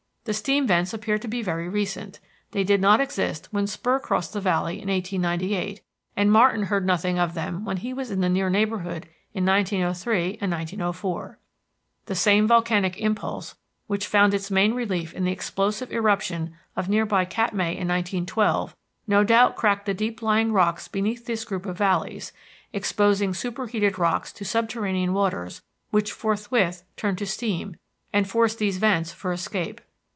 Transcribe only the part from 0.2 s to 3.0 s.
The steam vents appear to be very recent. They did